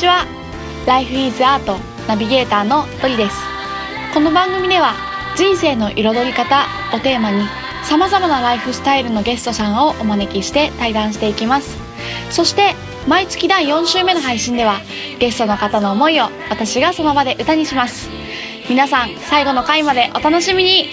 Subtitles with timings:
[0.00, 0.24] ちは。
[0.86, 3.36] Life is Art ナビゲーターのドリです。
[4.14, 4.94] この番組では
[5.36, 6.64] 人生の彩り方
[6.94, 7.46] をテーマに
[7.84, 11.76] さまざまなライフスタイルのゲストさんをお招きして対談していきます。
[12.30, 12.74] そして
[13.06, 14.80] 毎月第4週目の配信では
[15.18, 18.08] ゲストの方の思いを私がその場で歌にします。
[18.70, 20.88] 皆さん最後の回までお楽しみに。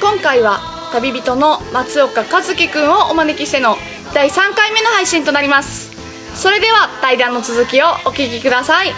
[0.00, 0.58] 今回は
[0.92, 3.76] 旅人の松岡和樹くんをお招きしての
[4.12, 5.87] 第3回目の配信となります。
[6.38, 8.92] それでは対談の続きをお聞きください。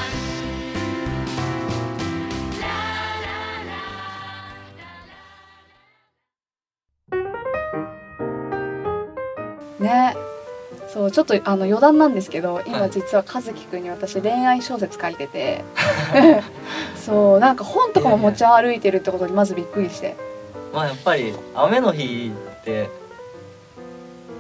[9.78, 10.14] ね。
[10.86, 15.64] そうちょっとあの余談なんですけど今実は和樹くんに私恋愛小説書いてて。
[16.94, 20.14] そうなんか本とかも持ち歩いてるってことにまずびっくりして。
[20.74, 22.90] まあやっぱり雨の日って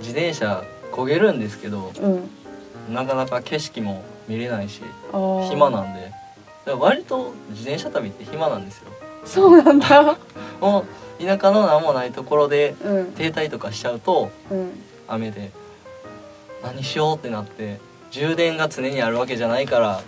[0.00, 2.30] 自転車焦げるんですけどうん
[2.90, 6.12] なかなか景色も見れないし暇なんで。
[6.78, 8.90] 割と自転車旅って暇なんですよ。
[9.24, 10.16] そうなんだ。
[10.60, 10.84] も
[11.20, 13.12] う田舎の何もないところでうん。
[13.12, 14.70] 停滞とかしちゃうとうん。
[15.08, 15.50] 雨で
[16.62, 20.02] 何しようってなって充電が常にあるわけじゃないから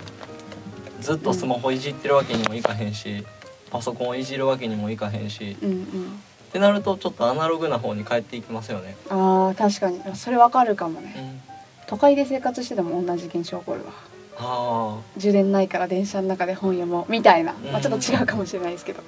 [1.00, 3.24] ずっとスマホいじってるわけにもいかへんし
[3.70, 5.76] パソコンをいじるわけにもいかへんしうんうん。
[5.76, 8.94] ってなるとちょっとアナログな方に帰っていきますよね。
[9.08, 10.16] あー確かに。
[10.16, 11.14] それわかるかもね。
[11.16, 11.51] うん、
[11.92, 13.92] 都会で生活してても同じ現象起こるわ。
[14.38, 19.02] あ充電ないから電車の中で本読もうみたいな、まあ、うんちょっと違うかもしれないですけど。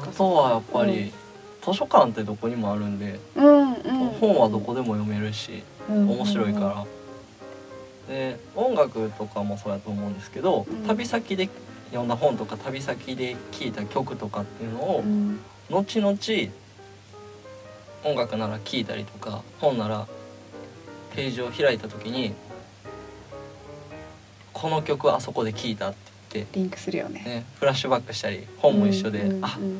[0.00, 1.12] ああとはやっぱり、
[1.64, 3.74] 図書館ってどこにもあるんで、うんうん。
[4.20, 6.84] 本はどこでも読めるしうん面白いから。
[8.08, 10.84] で音楽とかもそうやと思うんですけど、うん。
[10.84, 11.48] 旅先で
[11.90, 15.38] 読んだ本とか旅先で聴いた曲とかっていうのを、うん。
[15.70, 16.18] 後々
[18.04, 20.08] 音楽なら聴いたりとか本なら
[21.14, 22.34] ページを開いた時に
[24.52, 25.96] この曲あそこで聴いたって
[26.34, 27.22] 言って、リンクするよね。
[27.24, 29.78] ね、フラッシュバックしたり本も一緒で、うんうんあうん。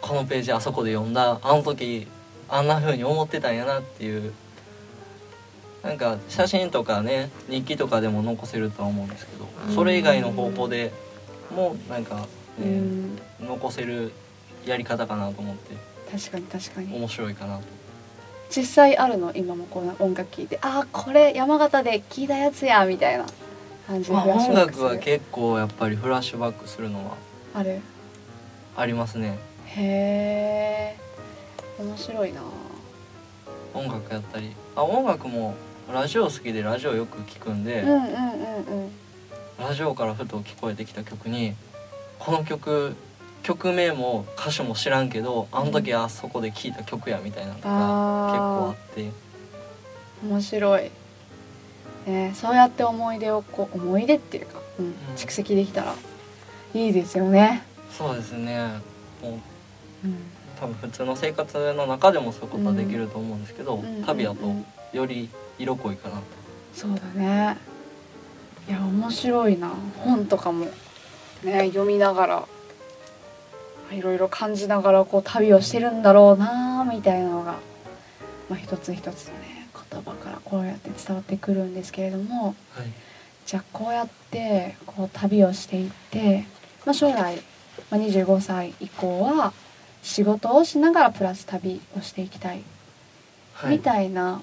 [0.00, 2.06] このページあそこで読んだあの時
[2.48, 4.32] あんな風に思ってたんやなっていう
[5.82, 10.92] なんか写真とかね日記とかでも残せるとは思うんですけどそれ以外の方法で
[11.54, 12.26] もなんか、ね
[12.60, 13.18] うん。
[13.40, 14.12] 残せる
[14.64, 15.74] やり方かなと思って
[16.10, 16.96] 確かに確かに。
[16.96, 17.64] 面白いかなと。
[18.54, 19.32] 実際あるの？
[19.34, 20.58] 今もこう音楽聴いて。
[20.62, 22.84] ああこれ山形で聴いたやつや。
[22.86, 23.26] みたいな
[23.86, 27.16] 感じでまあ、音楽は結構やっぱりフラッシュバックするのは
[27.54, 27.80] ある？
[28.76, 29.38] ありますね。
[29.66, 30.96] へ
[31.78, 32.42] え面白いな。
[33.74, 34.52] 音楽やったり。
[34.74, 35.54] あ音楽も
[35.92, 38.08] ラジオ好きでラジオよく聞くんで、うんうんうんう
[38.86, 38.90] ん。
[39.58, 41.54] ラジオからふと聞こえてきた曲に
[42.18, 42.94] この曲
[43.46, 49.00] 曲名も歌手も知らんけどあの時あそこで聴いた曲やみたいなのとか結構ああって。
[49.02, 49.12] ー
[50.28, 50.90] 面白い、
[52.06, 55.94] ね、そうやって思い出をこう思い出っていうか、うん蓄積できたら
[56.74, 58.80] いいですよね、そうですね。
[59.22, 59.32] もう
[60.04, 60.16] うん、
[60.58, 64.02] 多分普通の生活の中でもそういうことはできると思うんですけど、うん。
[64.04, 64.40] 旅だと
[64.92, 66.22] より色濃いかなと。
[66.74, 67.56] そうだね。
[68.68, 69.70] いや面白いな。
[69.98, 70.66] 本とかも
[71.44, 72.48] ね読みながら
[73.92, 77.56] いろいろ感じながらこう旅をしてるんだろうなみたいなのが、
[78.48, 82.54] まあ、一つ一つのね言葉からこうやって伝わってくるんですけれどもはい。
[83.46, 86.44] じゃあこうやってこう旅をしていって、
[86.84, 87.36] まあ、将来、
[87.90, 89.52] まあ、25歳以降は
[90.02, 92.62] 仕事をしながらプラス旅をしていきたい
[93.54, 93.76] はい。
[93.76, 94.42] みたいな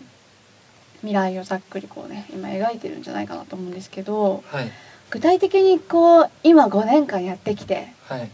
[1.01, 4.71] 未来をざっくりこうね今描いてるんじゃないかなと思うんですけどはい。
[5.09, 8.29] 具体的にこう今5年間やってきてはい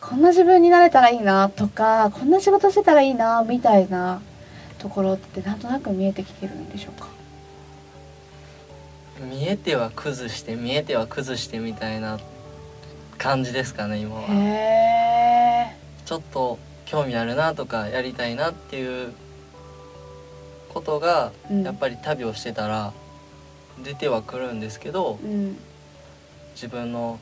[0.00, 4.22] こんな自分になれたらいいなとかこんな仕事してたらいいなみたいな
[4.78, 7.08] ところってなんとなく見えてきてるんでしょうか？
[9.20, 12.20] 見えては崩して見えては崩してみたいな
[13.18, 15.72] 感じですかね今は。
[16.06, 19.12] ちょっと興味あるなとかやりたいなっていう
[20.68, 21.64] ことがうん。
[21.64, 22.92] やっぱり旅をしてたら
[23.82, 25.58] 出てはくるんですけどうん。
[26.54, 27.18] 自分の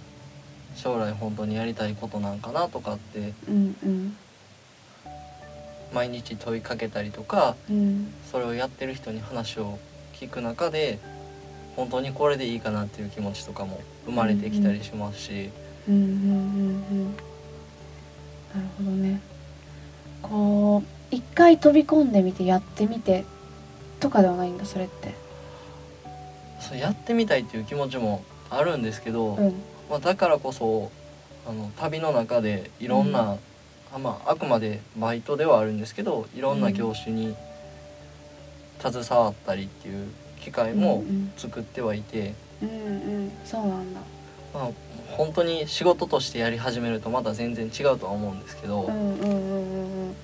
[0.74, 4.16] 将来本当にやりたいことなんかなとかってうんうん。
[5.94, 8.12] 毎日問いかけたりとかうん。
[8.30, 9.78] それをやってる人に話を
[10.14, 10.98] 聞く中で
[11.76, 15.50] 本当にこれでいいかなっていう気持ちとかも生まれてきたりしますし、
[15.88, 17.16] うんうんうんうん
[18.54, 19.20] なるほどね。
[20.22, 23.24] こう一回飛び込んでみてやってみて
[24.00, 25.14] とかではないんだそれって。
[26.60, 29.54] そうやってみたいっていう気持ちもあるんですけど、うん
[29.88, 30.90] まあ、だからこそ
[31.48, 33.38] あの旅の中でいろんな、
[33.94, 37.36] あまあ、あくまでバイトではあるんですけどいろんな業種に
[38.80, 40.08] 携わったりっていう
[40.40, 42.72] 機会もうん作ってはいて、うんう
[43.26, 43.32] ん。
[43.44, 44.00] そうなんだ。
[44.54, 44.70] まあ
[45.16, 50.08] 本当に仕事としてやり始めるとまた全然違うとは思うんですけど、うんうんうんうんうん。
[50.08, 50.16] なる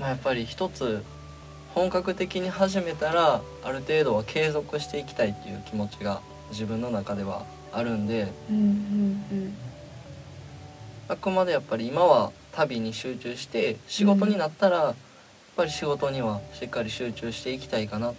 [0.00, 1.02] まあ、やっぱり一つ
[1.74, 8.64] 本格的に始めたらある程度は継続していきたいっていう気持ちが自分の中ではあるんでほどうんう
[9.34, 9.54] ん。
[11.08, 14.94] あくまでやっぱり今は旅に集中して仕事になったらやっ
[15.56, 18.14] ぱり仕事にはしっかり集中していきたいかなっ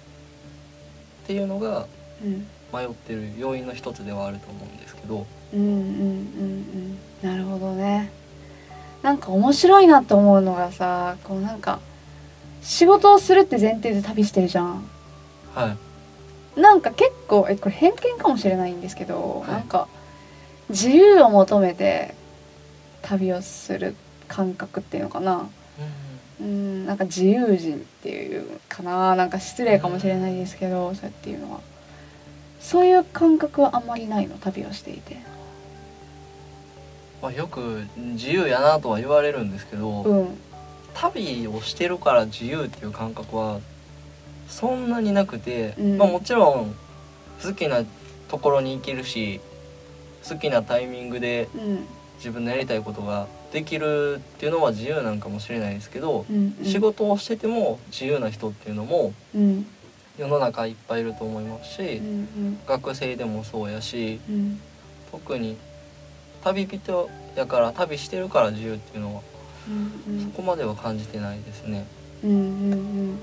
[1.25, 1.87] ていうのが
[2.23, 2.33] うん。
[2.33, 5.25] うん迷ってる要因の一つではあると思うんですけど。
[5.53, 7.27] うんうんうんうん。
[7.27, 8.11] なるほどね。
[9.01, 11.79] なんか面白いなって思うのがさこうなんか
[12.61, 14.83] 仕事をするって前提で旅してるじゃん。
[15.55, 15.77] はい
[16.55, 19.51] なんか結構えこれ偏見かもしれないんですけど、はい。
[19.51, 19.87] なんか
[20.69, 22.13] 自由を求めて
[23.01, 23.95] 旅をする
[24.27, 25.49] 感覚っていうのかな。
[26.41, 29.15] うんなんか自由人っていうかな。
[29.15, 31.59] なんか失礼かもしれないですけど、そうやっていうのは。
[32.59, 34.37] そういう感覚はあんまりないの？
[34.37, 35.17] 旅をしていて。
[37.21, 40.37] まあ、よく自由やなとは言われるんですけど、うん。
[40.93, 43.59] 旅をしてるから自由っていう感覚は
[44.49, 45.97] そんなになくて、うん。
[45.97, 46.75] まあ、もちろん
[47.43, 47.83] 好きな
[48.27, 49.39] ところに行けるし
[50.27, 51.85] 好きなタイミングでうん。
[52.17, 56.65] 自分のやりたいことができるっていうのは自由なんかもしれないですけど、うんうん。
[56.65, 59.65] 仕事をしてても自由な人っていうのもうん。
[60.17, 64.59] 世の中いっぱいいると思いますし、うん学生でもそうやしうん。
[65.11, 65.55] 特に
[66.43, 69.21] 旅人やから旅してるから自由っていうのは
[69.69, 70.25] うん。
[70.25, 71.85] そこまでは感じてないですね。
[72.23, 73.19] うんうんうん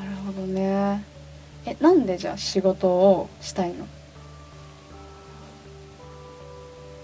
[0.00, 1.04] なるほどね。
[1.66, 3.86] えなんでじゃあ仕事をしたいの？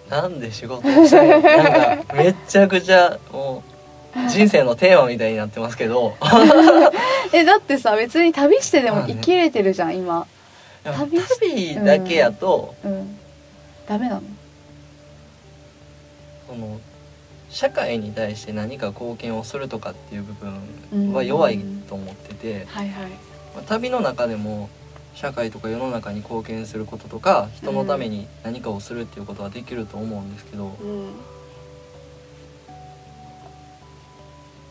[0.08, 1.40] なんで仕事をしたいの？
[1.40, 3.62] なんかめっちゃくちゃも
[4.16, 6.16] う人生のテーマみたいになってますけど。
[7.34, 10.26] えだってさ別に旅してでも生きれてるじゃん今。
[10.84, 13.18] 旅旅だけやと、うん。
[13.86, 14.22] ダメなの？
[16.48, 16.80] その
[17.56, 20.34] 社会に対して何か貢献をするとかっていう部
[20.92, 21.58] 分は弱い
[21.88, 23.10] と思ってて、はいはい。
[23.54, 24.68] まあ旅の中でも
[25.14, 31.06] 社会とか世の中に貢献することとか人のために何かをするっていうことはできると思うんですけど、うん。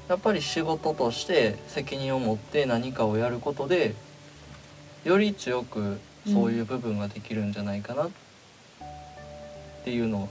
[0.07, 3.95] やっぱり仕事として責任を持って何かをやることで
[5.03, 5.97] より強く
[6.31, 8.09] そういう部分ができるんじゃないかなっ
[9.83, 10.29] ていうのを、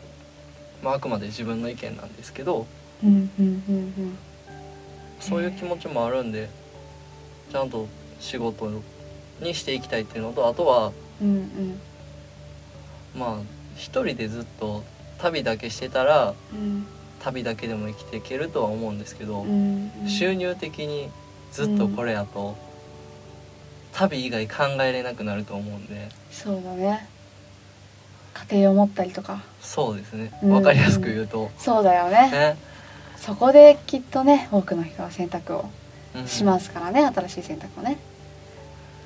[0.83, 2.67] まあ、あくまで自分の意見なんですけど
[3.03, 4.19] うんうんうん
[5.21, 6.51] そういう気持ちもあるんで
[7.51, 7.89] ちゃんと
[8.21, 8.71] 仕事
[9.41, 11.81] にしていきたいっていうのとあとはうんうん。
[13.17, 13.39] まあ
[13.77, 14.83] 一人でずっと
[15.19, 16.87] 旅だけしてたらうん。
[17.21, 20.09] 旅だけでも生きていけるとは思うんですけど、うんうん。
[20.09, 21.09] 収入的に
[21.53, 22.55] ずっとこれやと、
[23.93, 26.11] 旅以外考えれなくなると思うんで。
[26.31, 27.09] そうだね
[28.35, 29.43] 家庭を持ったりとか。
[29.61, 30.33] そうですね。
[30.43, 30.51] うん。
[30.51, 32.31] わかりやすく言うと、そうだよね。
[32.31, 32.57] ね、
[33.17, 35.71] そこできっとね多くの人は選択を
[36.15, 37.99] うんしますからね、新しい選択をね。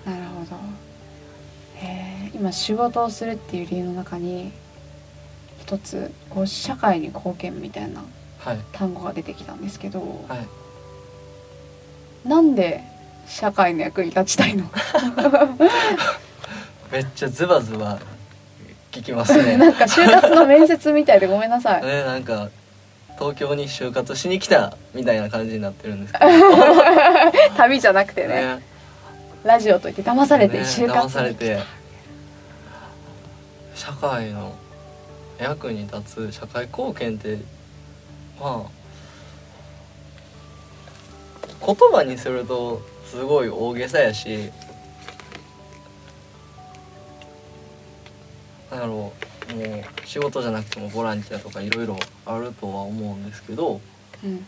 [0.04, 0.56] なるほど。
[1.76, 1.86] へ
[2.26, 4.52] え今仕事をするっていう理由の中に
[5.60, 8.02] 一つこう社会に貢献みたいな
[8.38, 8.58] はい。
[8.72, 10.46] 単語が出てきたんですけど、はい。
[12.28, 12.82] なんで
[13.26, 14.64] 社会の役に立ちたいの？
[16.90, 17.98] めっちゃズバズバ
[18.90, 19.56] 聞きますね。
[19.58, 21.84] なんか就活の面接みたいでごめんなさい。
[21.84, 22.48] ねなんか
[23.18, 26.26] 東京に就活しに来たみたいな感じになってるんですけど。
[27.56, 28.34] 旅じゃなくてね。
[28.56, 28.62] ね。
[29.44, 31.58] ラジオといって騙されてね就活騙されにて。
[33.74, 34.54] 社会の
[35.38, 37.38] 役に立つ社会貢献って
[38.40, 38.78] まあ
[41.64, 44.50] 言葉にするとすごい大げさやし
[48.70, 49.12] なんやろ
[49.50, 51.96] うもう仕事じゃなくてもボランティアとかいろいろ
[52.26, 53.80] あるとは思うんですけど
[54.24, 54.44] うん。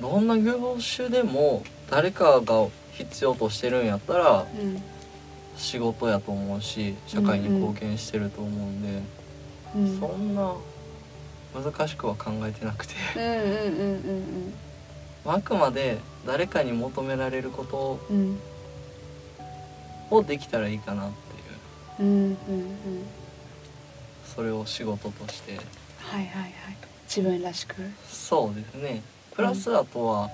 [0.00, 4.82] どんな業種でも誰かが必要としてるんやったらうん。
[5.56, 8.88] 仕事やと思うし社会に貢献してると思うんで、
[9.74, 10.54] うんそんな
[11.54, 12.94] 難しくは考えてなくて。
[13.16, 14.54] うんうんうん
[15.28, 18.16] あくまで誰かに求められることうん。
[18.16, 18.38] うん
[20.08, 21.25] をできたらいいかなってい
[21.98, 22.36] ううんうんうん。
[24.34, 25.56] それを仕事として。
[25.98, 26.52] はいはいはい。
[27.08, 27.74] 自分らしく。
[28.08, 29.02] そうですね。
[29.34, 30.30] プラスあとは、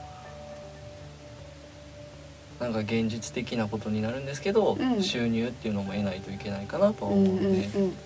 [2.61, 5.03] なんか現実的なことになるんですけど、うん。
[5.03, 7.97] 収入っていうのも得ないといけないかなとはうん思ううんんで、うん。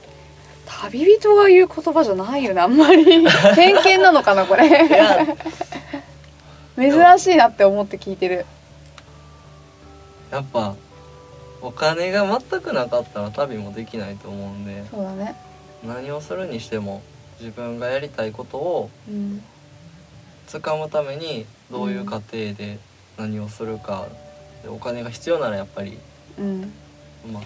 [0.67, 3.05] 旅人が言う言葉じゃないよねあんまり。
[3.55, 4.69] 偏見なのかなこれ。
[6.77, 8.45] 珍しいなって思って聞いてる。
[10.31, 10.75] やっぱ
[11.63, 15.35] お金が全くなかったら旅もできないと思うんでそうだね。
[15.85, 17.03] 何をするにしても
[17.41, 19.43] 自分がやりたいことをうん。
[20.49, 22.79] 掴むためにどういう過程で
[23.19, 24.07] 何をするか、
[24.63, 25.99] でお金が必要ならやっぱり
[26.39, 26.73] うん。
[27.33, 27.43] まあ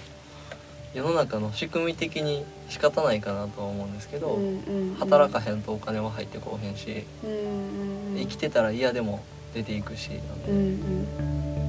[0.93, 9.23] 世の中の仕組み的に仕方ないかなとは思うんですけど、うんうん働かへんとお金は入ってこうへんし、うんうん生きてたら嫌でも
[9.55, 10.11] 出ていくし、
[10.49, 11.60] うんうん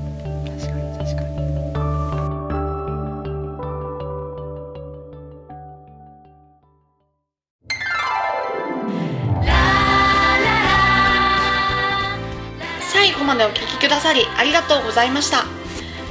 [13.41, 15.45] でお聴きくださりありがとうございました。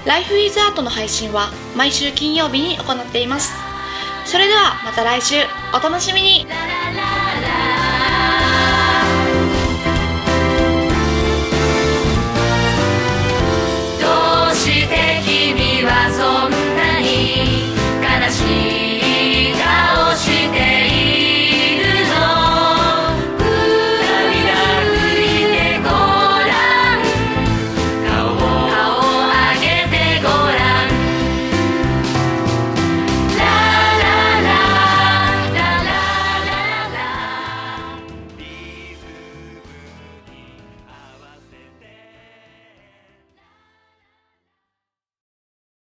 [0.04, 3.54] ライフイズアートの配信は毎週金曜日に行っています。
[4.24, 5.36] それではまた来週。
[5.72, 6.46] お楽しみに。
[6.48, 7.19] ララ